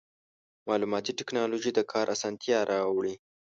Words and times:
مالوماتي 0.67 1.11
ټکنالوژي 1.19 1.71
د 1.75 1.79
کار 1.91 2.07
اسانتیا 2.15 2.59
راوړي. 2.71 3.15